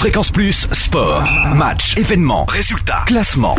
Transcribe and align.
Fréquence 0.00 0.30
Plus, 0.30 0.66
sport, 0.72 1.28
match, 1.54 1.94
événements, 1.98 2.46
résultats, 2.46 3.02
classement, 3.04 3.54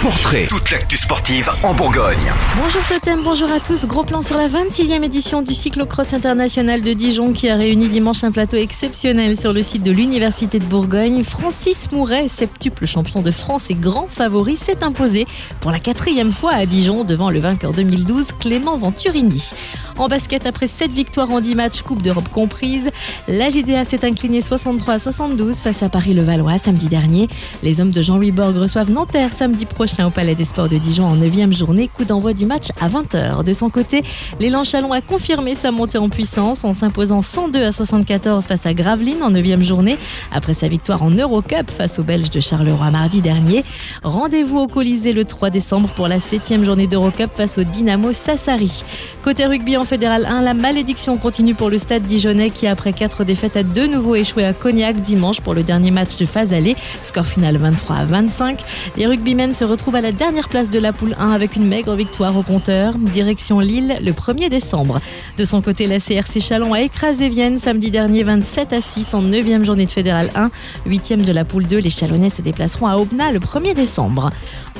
portrait, 0.00 0.46
toute 0.48 0.70
l'actu 0.70 0.96
sportive 0.96 1.50
en 1.64 1.74
Bourgogne. 1.74 2.32
Bonjour 2.56 2.80
Totem, 2.86 3.20
bonjour 3.24 3.50
à 3.50 3.58
tous. 3.58 3.84
Gros 3.86 4.04
plan 4.04 4.22
sur 4.22 4.36
la 4.36 4.46
26e 4.46 5.02
édition 5.02 5.42
du 5.42 5.52
cyclocross 5.52 6.14
international 6.14 6.82
de 6.82 6.92
Dijon 6.92 7.32
qui 7.32 7.48
a 7.48 7.56
réuni 7.56 7.88
dimanche 7.88 8.22
un 8.22 8.30
plateau 8.30 8.56
exceptionnel 8.56 9.36
sur 9.36 9.52
le 9.52 9.64
site 9.64 9.82
de 9.82 9.90
l'Université 9.90 10.60
de 10.60 10.66
Bourgogne. 10.66 11.24
Francis 11.24 11.90
Mouret, 11.90 12.28
septuple 12.28 12.86
champion 12.86 13.20
de 13.20 13.32
France 13.32 13.72
et 13.72 13.74
grand 13.74 14.06
favori, 14.06 14.54
s'est 14.54 14.84
imposé 14.84 15.26
pour 15.60 15.72
la 15.72 15.80
quatrième 15.80 16.30
fois 16.30 16.52
à 16.52 16.64
Dijon 16.64 17.02
devant 17.02 17.30
le 17.30 17.40
vainqueur 17.40 17.72
2012 17.72 18.26
Clément 18.38 18.76
Venturini. 18.76 19.50
En 19.96 20.06
basket, 20.06 20.46
après 20.46 20.68
7 20.68 20.92
victoires 20.92 21.30
en 21.30 21.40
10 21.40 21.54
matchs, 21.56 21.82
Coupe 21.82 22.02
d'Europe 22.02 22.28
comprise, 22.28 22.90
la 23.26 23.48
GDA 23.48 23.84
s'est 23.84 24.04
inclinée 24.04 24.40
63 24.40 24.94
à 24.94 24.98
72 25.24 25.60
face 25.60 25.82
à 25.82 25.88
Paris-le-Valois 25.88 26.58
samedi 26.58 26.88
dernier. 26.88 27.28
Les 27.62 27.80
hommes 27.80 27.92
de 27.92 28.02
Jean-Louis 28.02 28.30
Borg 28.30 28.54
reçoivent 28.58 28.90
Nanterre 28.90 29.32
samedi 29.32 29.64
prochain 29.64 30.06
au 30.06 30.10
Palais 30.10 30.34
des 30.34 30.44
Sports 30.44 30.68
de 30.68 30.76
Dijon 30.76 31.06
en 31.06 31.16
9e 31.16 31.50
journée. 31.50 31.88
Coup 31.88 32.04
d'envoi 32.04 32.34
du 32.34 32.44
match 32.44 32.68
à 32.78 32.88
20h. 32.88 33.42
De 33.42 33.52
son 33.54 33.70
côté, 33.70 34.02
l'élan 34.38 34.64
Chalon 34.64 34.92
a 34.92 35.00
confirmé 35.00 35.54
sa 35.54 35.70
montée 35.70 35.96
en 35.96 36.10
puissance 36.10 36.62
en 36.64 36.74
s'imposant 36.74 37.22
102 37.22 37.64
à 37.64 37.72
74 37.72 38.44
face 38.44 38.66
à 38.66 38.74
Gravelines 38.74 39.22
en 39.22 39.30
9e 39.30 39.62
journée 39.62 39.96
après 40.30 40.52
sa 40.52 40.68
victoire 40.68 41.02
en 41.02 41.10
Eurocup 41.10 41.70
face 41.70 41.98
aux 41.98 42.04
Belges 42.04 42.30
de 42.30 42.40
Charleroi 42.40 42.90
mardi 42.90 43.22
dernier. 43.22 43.64
Rendez-vous 44.02 44.58
au 44.58 44.68
Colisée 44.68 45.14
le 45.14 45.24
3 45.24 45.48
décembre 45.48 45.88
pour 45.96 46.06
la 46.06 46.18
7e 46.18 46.64
journée 46.64 46.86
d'Eurocup 46.86 47.32
face 47.32 47.56
au 47.56 47.64
Dynamo 47.64 48.12
Sassari. 48.12 48.84
Côté 49.22 49.46
rugby 49.46 49.78
en 49.78 49.86
fédéral 49.86 50.26
1, 50.26 50.42
la 50.42 50.52
malédiction 50.52 51.16
continue 51.16 51.54
pour 51.54 51.70
le 51.70 51.78
stade 51.78 52.02
dijonnais 52.02 52.50
qui 52.50 52.66
après 52.66 52.92
quatre 52.92 53.24
défaites 53.24 53.56
a 53.56 53.62
de 53.62 53.86
nouveau 53.86 54.16
échoué 54.16 54.44
à 54.44 54.52
Cognac 54.52 55.00
dimanche 55.14 55.40
pour 55.40 55.54
le 55.54 55.62
dernier 55.62 55.90
match 55.92 56.16
de 56.16 56.26
phase 56.26 56.52
aller. 56.52 56.76
Score 57.02 57.26
final 57.26 57.56
23 57.56 57.96
à 57.96 58.04
25. 58.04 58.64
Les 58.96 59.06
rugbymen 59.06 59.54
se 59.54 59.64
retrouvent 59.64 59.94
à 59.94 60.00
la 60.00 60.10
dernière 60.10 60.48
place 60.48 60.70
de 60.70 60.78
la 60.78 60.92
poule 60.92 61.14
1 61.18 61.30
avec 61.30 61.54
une 61.54 61.66
maigre 61.66 61.94
victoire 61.94 62.36
au 62.36 62.42
compteur. 62.42 62.94
Direction 62.98 63.60
Lille 63.60 63.96
le 64.02 64.12
1er 64.12 64.48
décembre. 64.48 65.00
De 65.36 65.44
son 65.44 65.62
côté, 65.62 65.86
la 65.86 66.00
CRC 66.00 66.40
Chalon 66.40 66.72
a 66.74 66.80
écrasé 66.80 67.28
Vienne 67.28 67.58
samedi 67.58 67.90
dernier 67.90 68.24
27 68.24 68.72
à 68.72 68.80
6 68.80 69.14
en 69.14 69.22
9e 69.22 69.64
journée 69.64 69.86
de 69.86 69.90
fédéral 69.90 70.30
1. 70.34 70.50
8e 70.88 71.24
de 71.24 71.32
la 71.32 71.44
poule 71.44 71.66
2, 71.66 71.78
les 71.78 71.90
Chalonnais 71.90 72.30
se 72.30 72.42
déplaceront 72.42 72.88
à 72.88 72.96
Aubenas 72.96 73.30
le 73.30 73.38
1er 73.38 73.74
décembre. 73.74 74.30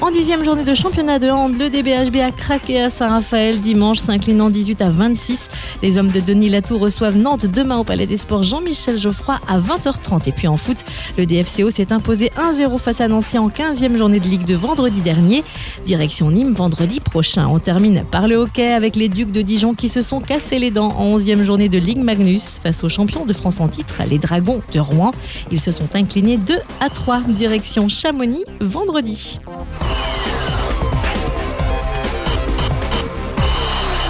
En 0.00 0.10
10e 0.10 0.44
journée 0.44 0.64
de 0.64 0.74
championnat 0.74 1.18
de 1.18 1.30
hand, 1.30 1.56
le 1.56 1.70
DBHB 1.70 2.16
a 2.16 2.32
craqué 2.32 2.80
à 2.80 2.90
Saint-Raphaël 2.90 3.60
dimanche, 3.60 3.98
s'inclinant 3.98 4.50
18 4.50 4.82
à 4.82 4.90
26. 4.90 5.48
Les 5.82 5.98
hommes 5.98 6.10
de 6.10 6.20
Denis 6.20 6.48
Latour 6.48 6.80
reçoivent 6.80 7.16
Nantes 7.16 7.46
demain 7.46 7.78
au 7.78 7.84
Palais 7.84 8.06
des 8.06 8.16
Sports 8.16 8.42
Jean-Michel 8.42 8.98
Geoffroy 8.98 9.38
à 9.46 9.58
20h30. 9.58 10.23
Et 10.26 10.32
puis 10.32 10.48
en 10.48 10.56
foot, 10.56 10.84
le 11.18 11.26
DFCO 11.26 11.70
s'est 11.70 11.92
imposé 11.92 12.30
1-0 12.36 12.78
face 12.78 13.00
à 13.00 13.08
Nancy 13.08 13.38
en 13.38 13.48
15e 13.48 13.96
journée 13.96 14.20
de 14.20 14.24
Ligue 14.24 14.44
de 14.44 14.54
vendredi 14.54 15.00
dernier. 15.00 15.44
Direction 15.84 16.30
Nîmes 16.30 16.52
vendredi 16.52 17.00
prochain. 17.00 17.48
On 17.48 17.58
termine 17.58 18.04
par 18.10 18.28
le 18.28 18.36
hockey 18.36 18.72
avec 18.72 18.96
les 18.96 19.08
Ducs 19.08 19.32
de 19.32 19.42
Dijon 19.42 19.74
qui 19.74 19.88
se 19.88 20.02
sont 20.02 20.20
cassés 20.20 20.58
les 20.58 20.70
dents 20.70 20.94
en 20.96 21.16
11e 21.16 21.44
journée 21.44 21.68
de 21.68 21.78
Ligue 21.78 22.02
Magnus 22.02 22.58
face 22.62 22.84
aux 22.84 22.88
champions 22.88 23.24
de 23.24 23.32
France 23.32 23.60
en 23.60 23.68
titre, 23.68 24.02
les 24.08 24.18
Dragons 24.18 24.62
de 24.72 24.80
Rouen. 24.80 25.12
Ils 25.50 25.60
se 25.60 25.72
sont 25.72 25.94
inclinés 25.94 26.36
2 26.36 26.54
à 26.80 26.88
3. 26.88 27.22
Direction 27.28 27.88
Chamonix 27.88 28.44
vendredi. 28.60 29.38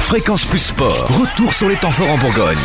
Fréquence 0.00 0.44
Plus 0.44 0.58
Sport, 0.58 1.08
retour 1.08 1.52
sur 1.52 1.68
les 1.68 1.76
temps 1.76 1.90
forts 1.90 2.10
en 2.10 2.18
Bourgogne. 2.18 2.58